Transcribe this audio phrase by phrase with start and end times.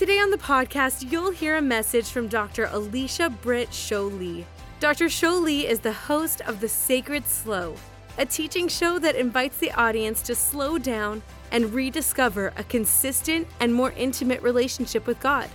[0.00, 2.70] Today on the podcast, you'll hear a message from Dr.
[2.72, 4.46] Alicia Britt Chole.
[4.80, 5.08] Dr.
[5.08, 7.74] Chole is the host of The Sacred Slow,
[8.16, 13.74] a teaching show that invites the audience to slow down and rediscover a consistent and
[13.74, 15.50] more intimate relationship with God.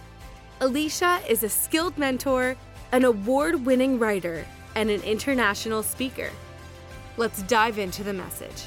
[0.62, 2.56] Alicia is a skilled mentor,
[2.92, 6.30] an award winning writer, and an international speaker.
[7.18, 8.66] Let's dive into the message.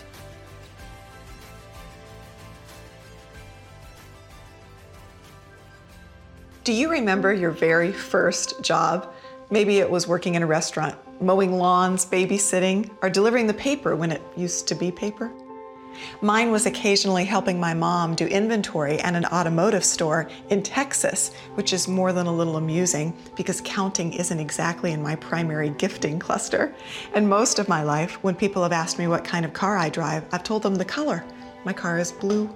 [6.69, 9.15] Do you remember your very first job?
[9.48, 14.12] Maybe it was working in a restaurant, mowing lawns, babysitting, or delivering the paper when
[14.12, 15.33] it used to be paper.
[16.20, 21.73] Mine was occasionally helping my mom do inventory at an automotive store in Texas, which
[21.73, 26.75] is more than a little amusing because counting isn't exactly in my primary gifting cluster.
[27.14, 29.89] And most of my life, when people have asked me what kind of car I
[29.89, 31.25] drive, I've told them the color.
[31.69, 32.48] My car is blue.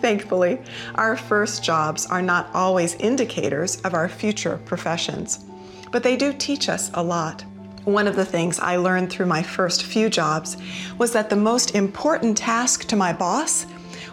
[0.00, 0.60] Thankfully,
[0.94, 5.44] our first jobs are not always indicators of our future professions,
[5.90, 7.44] but they do teach us a lot.
[7.84, 10.56] One of the things I learned through my first few jobs
[10.98, 13.66] was that the most important task to my boss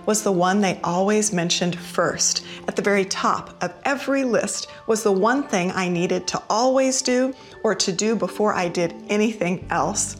[0.07, 2.43] was the one they always mentioned first.
[2.67, 7.03] At the very top of every list was the one thing I needed to always
[7.03, 10.17] do or to do before I did anything else.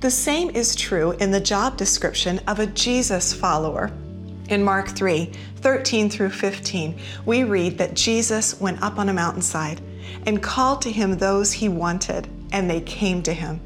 [0.00, 3.90] The same is true in the job description of a Jesus follower.
[4.50, 9.80] In Mark 3 13 through 15, we read that Jesus went up on a mountainside
[10.26, 13.58] and called to him those he wanted, and they came to him.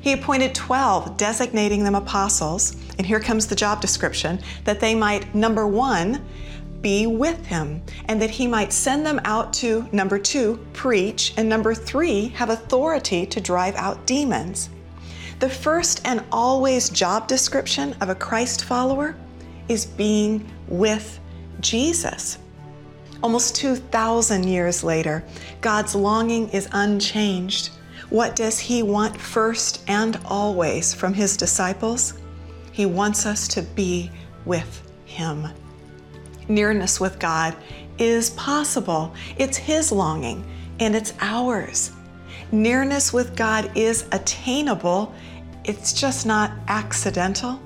[0.00, 5.34] He appointed 12, designating them apostles, and here comes the job description that they might,
[5.34, 6.24] number one,
[6.80, 11.46] be with him, and that he might send them out to, number two, preach, and
[11.46, 14.70] number three, have authority to drive out demons.
[15.44, 19.14] The first and always job description of a Christ follower
[19.68, 21.20] is being with
[21.60, 22.38] Jesus.
[23.22, 25.22] Almost 2,000 years later,
[25.60, 27.68] God's longing is unchanged.
[28.08, 32.14] What does He want first and always from His disciples?
[32.72, 34.10] He wants us to be
[34.46, 35.48] with Him.
[36.48, 37.54] Nearness with God
[37.98, 40.42] is possible, it's His longing,
[40.80, 41.92] and it's ours.
[42.50, 45.12] Nearness with God is attainable,
[45.64, 47.60] it's just not accidental.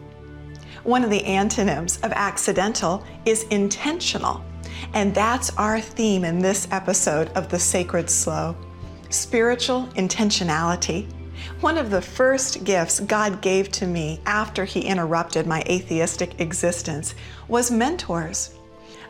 [0.85, 4.45] One of the antonyms of accidental is intentional.
[4.95, 8.57] And that's our theme in this episode of The Sacred Slow
[9.11, 11.11] spiritual intentionality.
[11.61, 17.15] One of the first gifts God gave to me after He interrupted my atheistic existence
[17.49, 18.55] was mentors.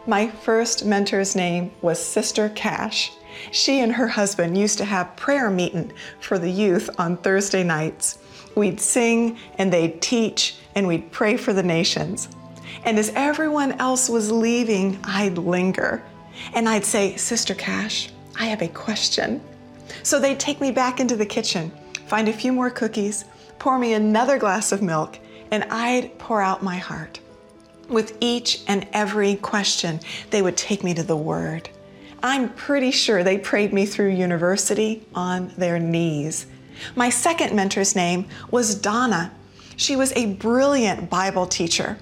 [0.06, 3.12] My first mentor's name was Sister Cash.
[3.50, 8.18] She and her husband used to have prayer meeting for the youth on Thursday nights.
[8.58, 12.28] We'd sing and they'd teach and we'd pray for the nations.
[12.84, 16.02] And as everyone else was leaving, I'd linger
[16.54, 19.40] and I'd say, Sister Cash, I have a question.
[20.02, 21.70] So they'd take me back into the kitchen,
[22.08, 23.26] find a few more cookies,
[23.60, 25.20] pour me another glass of milk,
[25.52, 27.20] and I'd pour out my heart.
[27.88, 31.70] With each and every question, they would take me to the Word.
[32.24, 36.46] I'm pretty sure they prayed me through university on their knees.
[36.94, 39.32] My second mentor's name was Donna.
[39.76, 41.98] She was a brilliant Bible teacher.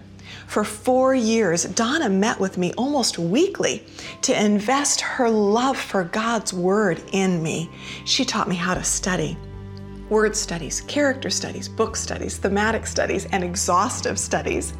[0.47, 3.84] For four years, Donna met with me almost weekly
[4.22, 7.69] to invest her love for God's Word in me.
[8.04, 9.37] She taught me how to study
[10.09, 14.72] word studies, character studies, book studies, thematic studies, and exhaustive studies.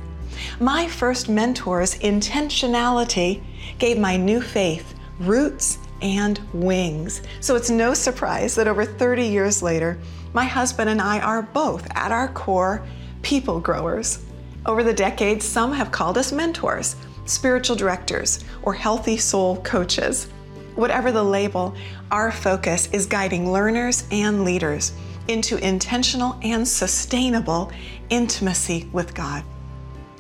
[0.61, 3.43] My first mentor's intentionality
[3.79, 7.23] gave my new faith roots and wings.
[7.41, 9.99] So it's no surprise that over 30 years later,
[10.33, 12.85] my husband and I are both, at our core,
[13.23, 14.25] people growers.
[14.67, 20.29] Over the decades, some have called us mentors, spiritual directors, or healthy soul coaches.
[20.75, 21.75] Whatever the label,
[22.11, 24.93] our focus is guiding learners and leaders
[25.29, 27.73] into intentional and sustainable
[28.11, 29.43] intimacy with God.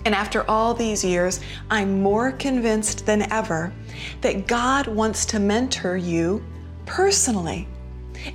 [0.06, 3.72] And after all these years, I'm more convinced than ever
[4.20, 6.44] that God wants to mentor you
[6.86, 7.66] personally.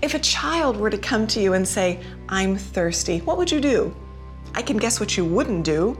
[0.01, 3.62] If a child were to come to you and say, I'm thirsty, what would you
[3.62, 3.95] do?
[4.53, 5.97] I can guess what you wouldn't do.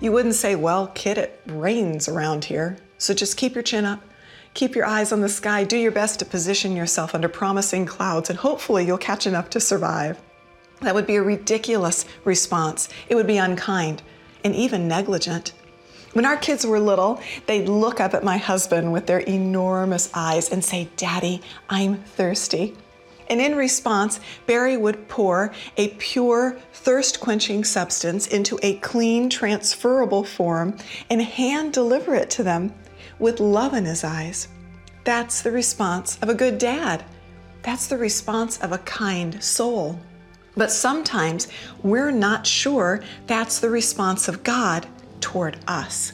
[0.00, 4.02] You wouldn't say, Well, kid, it rains around here, so just keep your chin up.
[4.54, 5.62] Keep your eyes on the sky.
[5.62, 9.60] Do your best to position yourself under promising clouds, and hopefully you'll catch enough to
[9.60, 10.20] survive.
[10.80, 12.88] That would be a ridiculous response.
[13.08, 14.02] It would be unkind
[14.44, 15.52] and even negligent.
[16.12, 20.52] When our kids were little, they'd look up at my husband with their enormous eyes
[20.52, 21.40] and say, Daddy,
[21.70, 22.76] I'm thirsty.
[23.30, 30.22] And in response, Barry would pour a pure, thirst quenching substance into a clean, transferable
[30.22, 30.76] form
[31.08, 32.74] and hand deliver it to them
[33.18, 34.48] with love in his eyes.
[35.04, 37.04] That's the response of a good dad.
[37.62, 39.98] That's the response of a kind soul.
[40.56, 41.48] But sometimes
[41.82, 44.86] we're not sure that's the response of God
[45.20, 46.12] toward us.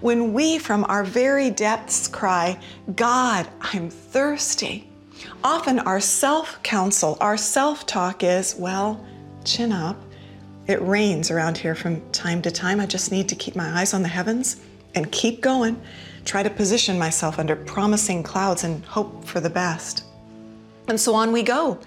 [0.00, 2.58] When we from our very depths cry,
[2.96, 4.88] God, I'm thirsty,
[5.42, 9.04] often our self counsel, our self talk is, well,
[9.44, 10.00] chin up.
[10.66, 12.80] It rains around here from time to time.
[12.80, 14.62] I just need to keep my eyes on the heavens
[14.94, 15.80] and keep going.
[16.24, 20.04] Try to position myself under promising clouds and hope for the best.
[20.88, 21.78] And so on we go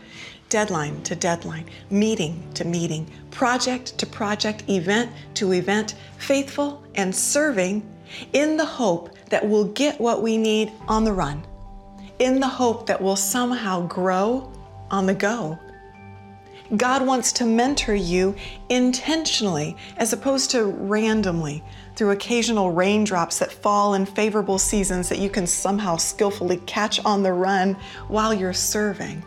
[0.50, 7.86] deadline to deadline, meeting to meeting, project to project, event to event, faithful and serving
[8.34, 11.46] in the hope that we'll get what we need on the run,
[12.20, 14.52] in the hope that we'll somehow grow
[14.90, 15.60] on the go.
[16.76, 18.36] God wants to mentor you
[18.68, 21.64] intentionally as opposed to randomly
[21.96, 27.24] through occasional raindrops that fall in favorable seasons that you can somehow skillfully catch on
[27.24, 27.76] the run
[28.10, 29.24] while you're serving.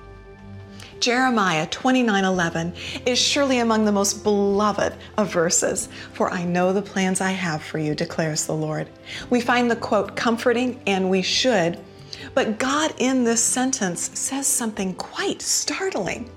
[1.00, 2.74] Jeremiah 29:11
[3.06, 7.62] is surely among the most beloved of verses, for I know the plans I have
[7.62, 8.86] for you, declares the Lord.
[9.30, 11.78] We find the quote comforting and we should,
[12.34, 16.28] but God in this sentence says something quite startling.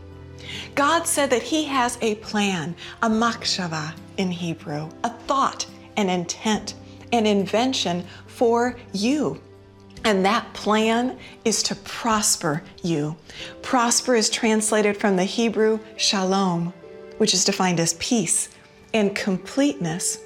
[0.76, 5.66] God said that He has a plan, a makshava in Hebrew, a thought,
[5.98, 6.76] an intent,
[7.12, 9.42] an invention for you.
[10.06, 13.16] And that plan is to prosper you.
[13.62, 16.74] Prosper is translated from the Hebrew shalom,
[17.18, 18.50] which is defined as peace
[18.94, 20.20] and completeness.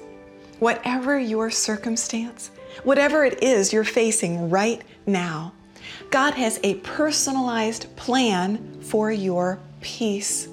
[0.58, 2.50] Whatever your circumstance,
[2.82, 5.52] whatever it is you're facing right now,
[6.10, 10.48] God has a personalized plan for your peace.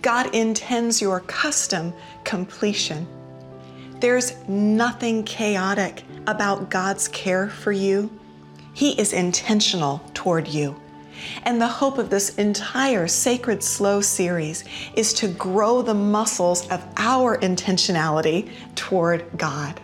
[0.00, 1.92] God intends your custom
[2.24, 3.06] completion.
[4.00, 8.10] There's nothing chaotic about God's care for you.
[8.74, 10.80] He is intentional toward you.
[11.44, 14.64] And the hope of this entire Sacred Slow series
[14.96, 19.80] is to grow the muscles of our intentionality toward God.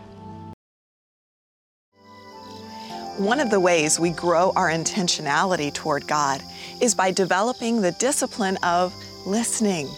[3.19, 6.41] One of the ways we grow our intentionality toward God
[6.81, 8.95] is by developing the discipline of
[9.27, 9.89] listening.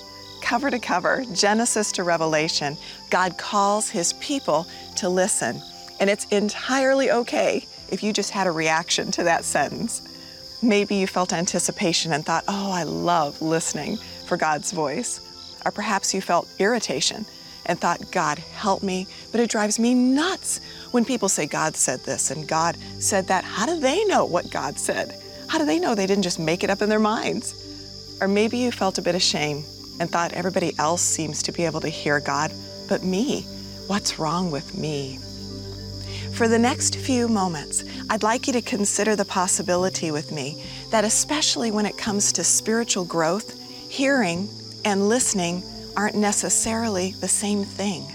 [0.43, 2.77] Cover to cover, Genesis to Revelation,
[3.11, 4.67] God calls His people
[4.97, 5.61] to listen.
[6.01, 10.03] And it's entirely okay if you just had a reaction to that sentence.
[10.63, 13.97] Maybe you felt anticipation and thought, oh, I love listening
[14.27, 15.21] for God's voice.
[15.65, 17.25] Or perhaps you felt irritation
[17.67, 20.61] and thought, God, help me, but it drives me nuts
[20.91, 23.45] when people say, God said this and God said that.
[23.45, 25.15] How do they know what God said?
[25.49, 28.19] How do they know they didn't just make it up in their minds?
[28.21, 29.65] Or maybe you felt a bit of shame
[29.99, 32.53] and thought everybody else seems to be able to hear God,
[32.89, 33.43] but me,
[33.87, 35.19] what's wrong with me?
[36.41, 41.05] For the next few moments, I'd like you to consider the possibility with me that,
[41.05, 44.49] especially when it comes to spiritual growth, hearing
[44.87, 45.63] and listening
[45.99, 48.07] aren't necessarily the same thing.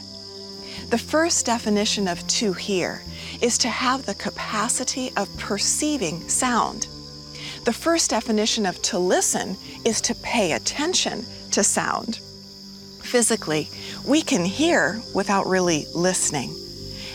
[0.89, 3.03] The first definition of to hear
[3.44, 6.88] is to have the capacity of perceiving sound.
[7.63, 9.55] The first definition of to listen
[9.86, 12.15] is to pay attention to sound.
[13.03, 13.70] Physically,
[14.03, 16.55] we can hear without really listening.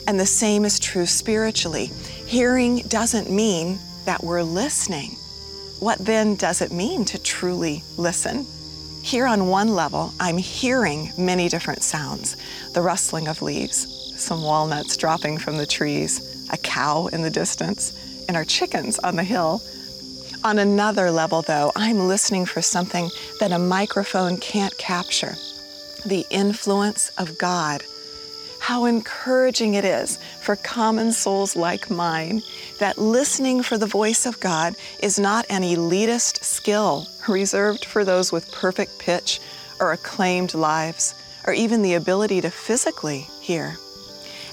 [0.06, 1.86] And the same is true spiritually.
[2.26, 5.16] Hearing doesn't mean that we're listening.
[5.78, 8.46] What then does it mean to truly listen?
[9.02, 12.36] Here on one level, I'm hearing many different sounds
[12.74, 18.24] the rustling of leaves, some walnuts dropping from the trees, a cow in the distance,
[18.28, 19.62] and our chickens on the hill.
[20.44, 25.34] On another level, though, I'm listening for something that a microphone can't capture
[26.04, 27.82] the influence of God
[28.60, 32.42] how encouraging it is for common souls like mine
[32.78, 38.30] that listening for the voice of God is not an elitist skill reserved for those
[38.30, 39.40] with perfect pitch
[39.80, 41.14] or acclaimed lives,
[41.46, 43.76] or even the ability to physically hear.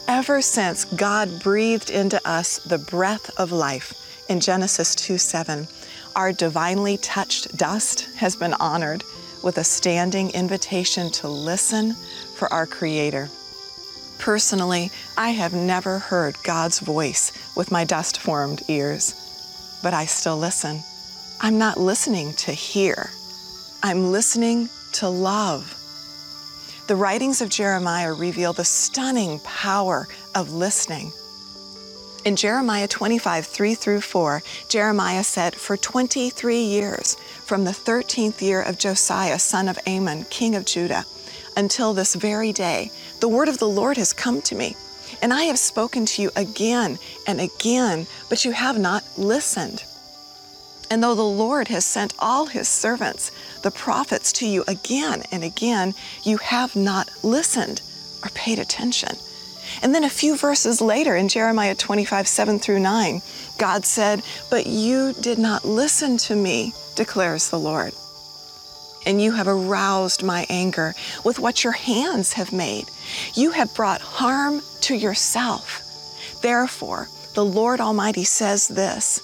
[0.08, 5.68] Ever since God breathed into us the breath of life in Genesis 2 7,
[6.16, 9.04] our divinely touched dust has been honored
[9.44, 11.94] with a standing invitation to listen
[12.36, 13.30] for our Creator.
[14.20, 19.16] Personally, I have never heard God's voice with my dust formed ears.
[19.84, 20.82] but I still listen.
[21.40, 23.12] I'm not listening to hear,
[23.84, 25.76] I'm listening to love.
[26.88, 31.12] The writings of Jeremiah reveal the stunning power of listening.
[32.26, 38.62] In Jeremiah 25, 3 through 4, Jeremiah said, For 23 years, from the 13th year
[38.62, 41.06] of Josiah, son of Amon, king of Judah,
[41.56, 44.76] until this very day, the word of the Lord has come to me.
[45.22, 49.84] And I have spoken to you again and again, but you have not listened.
[50.90, 53.32] And though the Lord has sent all his servants,
[53.62, 55.94] the prophets, to you again and again,
[56.24, 57.82] you have not listened
[58.24, 59.18] or paid attention.
[59.82, 63.22] And then a few verses later in Jeremiah 25, 7 through 9,
[63.58, 67.94] God said, But you did not listen to me, declares the Lord.
[69.08, 72.86] And you have aroused my anger with what your hands have made.
[73.34, 75.82] You have brought harm to yourself.
[76.44, 79.20] Therefore, the Lord Almighty says this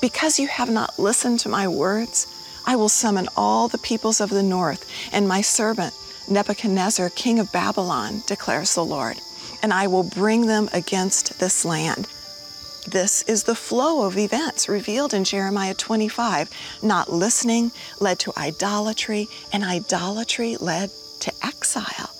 [0.00, 2.26] Because you have not listened to my words,
[2.66, 5.94] I will summon all the peoples of the north and my servant
[6.28, 9.20] Nebuchadnezzar, king of Babylon, declares the Lord
[9.62, 12.06] and I will bring them against this land.
[12.88, 16.48] This is the flow of events revealed in Jeremiah 25.
[16.84, 20.90] Not listening led to idolatry, and idolatry led
[21.20, 22.10] to exile.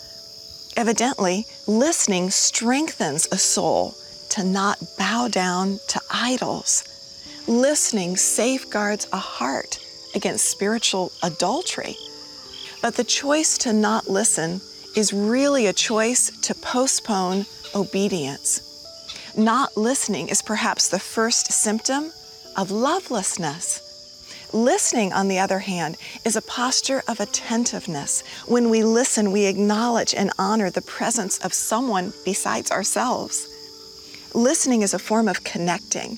[0.76, 3.94] Evidently, listening strengthens a soul
[4.30, 6.82] to not bow down to idols.
[7.46, 9.78] Listening safeguards a heart
[10.16, 11.96] against spiritual adultery.
[12.82, 14.60] But the choice to not listen
[14.96, 18.65] is really a choice to postpone obedience.
[19.36, 22.10] Not listening is perhaps the first symptom
[22.56, 23.82] of lovelessness.
[24.54, 28.22] Listening, on the other hand, is a posture of attentiveness.
[28.46, 33.46] When we listen, we acknowledge and honor the presence of someone besides ourselves.
[34.32, 36.16] Listening is a form of connecting,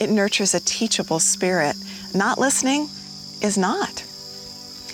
[0.00, 1.76] it nurtures a teachable spirit.
[2.14, 2.88] Not listening
[3.42, 4.02] is not.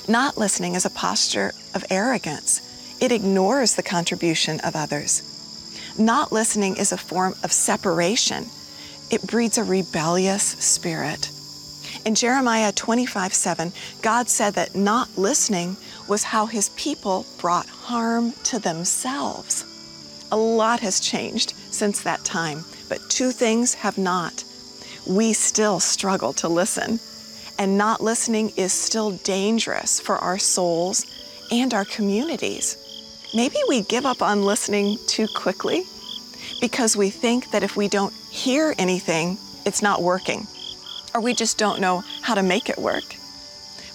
[0.08, 2.98] Not listening is a posture of arrogance.
[3.00, 5.29] It ignores the contribution of others.
[6.00, 8.46] Not listening is a form of separation.
[9.10, 11.30] It breeds a rebellious spirit.
[12.06, 15.76] In Jeremiah 25 7, God said that not listening
[16.08, 20.26] was how his people brought harm to themselves.
[20.32, 24.42] A lot has changed since that time, but two things have not.
[25.06, 26.98] We still struggle to listen,
[27.58, 31.04] and not listening is still dangerous for our souls
[31.50, 32.79] and our communities
[33.34, 35.84] maybe we give up on listening too quickly
[36.60, 40.46] because we think that if we don't hear anything, it's not working,
[41.14, 43.16] or we just don't know how to make it work.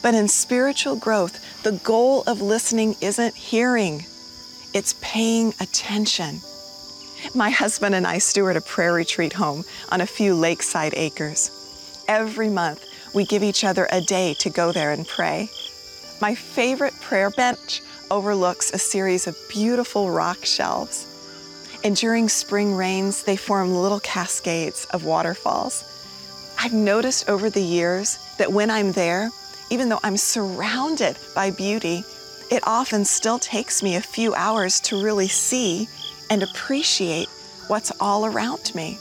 [0.02, 4.06] But in spiritual growth, the goal of listening isn't hearing,
[4.74, 6.42] it's paying attention.
[7.34, 11.50] My husband and I steward a prayer retreat home on a few lakeside acres.
[12.08, 15.50] Every month, we give each other a day to go there and pray.
[16.22, 17.82] My favorite prayer bench
[18.16, 21.06] overlooks a series of beautiful rock shelves.
[21.84, 25.84] And during spring rains, they form little cascades of waterfalls.
[26.58, 29.32] I've noticed over the years that when I'm there,
[29.70, 32.06] even though I'm surrounded by beauty,
[32.50, 35.90] it often still takes me a few hours to really see
[36.30, 37.28] and appreciate
[37.68, 38.98] what's all around me.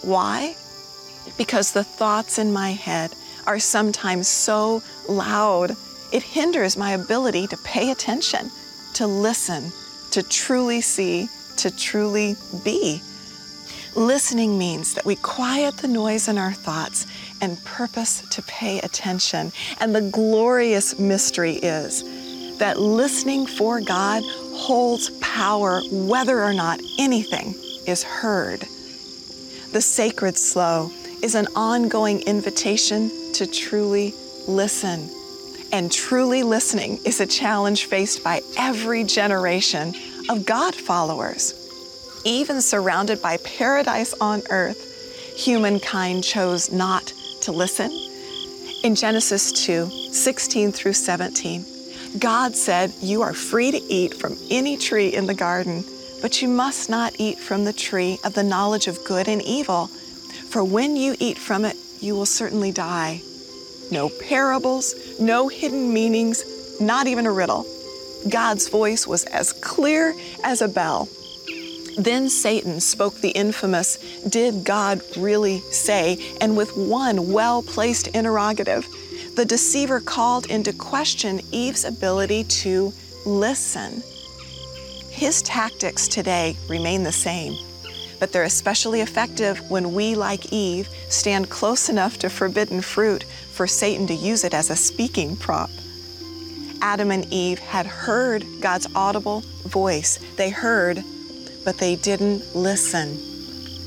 [0.00, 0.56] Why?
[1.36, 3.14] Because the thoughts in my head
[3.46, 5.76] are sometimes so loud
[6.12, 8.50] it hinders my ability to pay attention,
[8.94, 9.70] to listen,
[10.10, 13.00] to truly see, to truly be.
[13.94, 17.06] Listening means that we quiet the noise in our thoughts
[17.40, 19.52] and purpose to pay attention.
[19.80, 24.22] And the glorious mystery is that listening for God
[24.52, 27.54] holds power whether or not anything
[27.86, 28.60] is heard.
[29.72, 30.90] The sacred slow
[31.22, 34.14] is an ongoing invitation to truly
[34.46, 35.10] listen
[35.72, 39.94] and truly listening is a challenge faced by every generation
[40.28, 41.54] of God followers.
[42.24, 47.90] Even surrounded by paradise on earth, humankind chose not to listen.
[48.84, 51.64] In Genesis 2 16 through 17,
[52.18, 55.84] God said, You are free to eat from any tree in the garden,
[56.22, 59.86] but you must not eat from the tree of the knowledge of good and evil,
[59.86, 63.20] for when you eat from it, you will certainly die
[63.90, 67.66] no parables, no hidden meanings, not even a riddle.
[68.28, 71.08] God's voice was as clear as a bell.
[71.98, 73.96] Then Satan spoke the infamous,
[74.28, 76.34] Did God really say?
[76.40, 78.86] And with one well placed interrogative,
[79.34, 82.92] the deceiver called into question Eve's ability to
[83.26, 84.02] listen.
[85.10, 87.54] His tactics today remain the same.
[88.20, 93.24] but they're especially effective when we, like Eve, stand close enough to forbidden fruit
[93.58, 95.68] for Satan to use it as a speaking prop.
[96.80, 100.20] Adam and Eve had heard God's audible voice.
[100.36, 101.02] They heard,
[101.64, 103.16] but they didn't listen.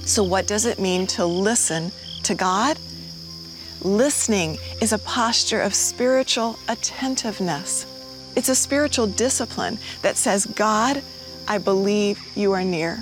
[0.05, 2.77] So, what does it mean to listen to God?
[3.81, 7.85] Listening is a posture of spiritual attentiveness.
[8.35, 11.01] It's a spiritual discipline that says, God,
[11.47, 13.01] I believe you are near.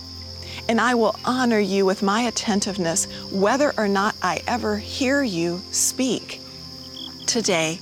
[0.68, 5.62] And I will honor you with my attentiveness, whether or not I ever hear you
[5.72, 6.39] speak.
[7.30, 7.80] Today,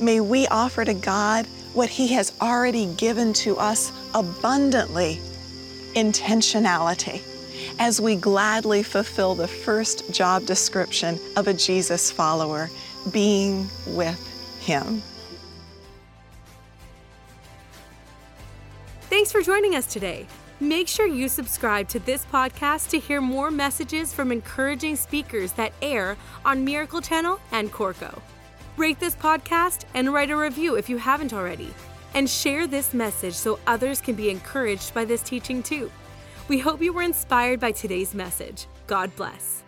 [0.00, 5.18] may we offer to God what He has already given to us abundantly
[5.94, 7.22] intentionality
[7.78, 12.68] as we gladly fulfill the first job description of a Jesus follower
[13.10, 14.20] being with
[14.60, 15.02] Him.
[19.08, 20.26] Thanks for joining us today.
[20.60, 25.72] Make sure you subscribe to this podcast to hear more messages from encouraging speakers that
[25.80, 28.20] air on Miracle Channel and Corco.
[28.78, 31.68] Rate this podcast and write a review if you haven't already.
[32.14, 35.90] And share this message so others can be encouraged by this teaching too.
[36.48, 38.66] We hope you were inspired by today's message.
[38.86, 39.61] God bless.